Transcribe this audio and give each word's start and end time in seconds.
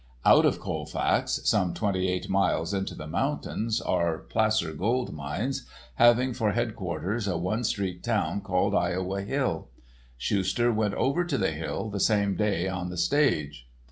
Out 0.25 0.47
of 0.47 0.59
Colfax, 0.59 1.39
some 1.43 1.75
twenty 1.75 2.07
eight 2.07 2.27
miles 2.27 2.73
into 2.73 2.95
the 2.95 3.05
mountains, 3.05 3.79
are 3.79 4.17
placer 4.17 4.73
gold 4.73 5.13
mines, 5.13 5.67
having 5.93 6.33
for 6.33 6.53
headquarters 6.53 7.27
a 7.27 7.37
one 7.37 7.63
street 7.63 8.01
town 8.03 8.41
called 8.41 8.73
Iowa 8.73 9.21
Hill. 9.21 9.67
Schuster 10.17 10.71
went 10.71 10.95
over 10.95 11.23
to 11.25 11.37
the 11.37 11.51
Hill 11.51 11.91
the 11.91 11.99
same 11.99 12.35
day 12.35 12.67
on 12.67 12.89
the 12.89 12.97
stage. 12.97 13.67